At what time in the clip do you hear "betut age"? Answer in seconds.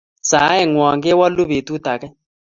1.51-2.07